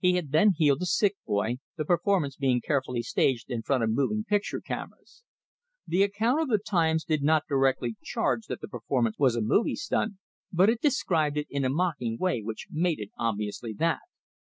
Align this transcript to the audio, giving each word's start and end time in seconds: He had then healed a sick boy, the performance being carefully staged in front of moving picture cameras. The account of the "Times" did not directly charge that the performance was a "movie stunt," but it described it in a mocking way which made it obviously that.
He 0.00 0.14
had 0.14 0.32
then 0.32 0.54
healed 0.56 0.82
a 0.82 0.84
sick 0.84 1.14
boy, 1.24 1.58
the 1.76 1.84
performance 1.84 2.34
being 2.34 2.60
carefully 2.60 3.02
staged 3.02 3.48
in 3.48 3.62
front 3.62 3.84
of 3.84 3.90
moving 3.92 4.24
picture 4.24 4.60
cameras. 4.60 5.22
The 5.86 6.02
account 6.02 6.40
of 6.42 6.48
the 6.48 6.58
"Times" 6.58 7.04
did 7.04 7.22
not 7.22 7.44
directly 7.48 7.94
charge 8.02 8.46
that 8.46 8.60
the 8.60 8.66
performance 8.66 9.16
was 9.16 9.36
a 9.36 9.40
"movie 9.40 9.76
stunt," 9.76 10.14
but 10.52 10.70
it 10.70 10.80
described 10.82 11.36
it 11.36 11.46
in 11.48 11.64
a 11.64 11.70
mocking 11.70 12.18
way 12.18 12.42
which 12.42 12.66
made 12.68 12.98
it 12.98 13.10
obviously 13.16 13.72
that. 13.74 14.00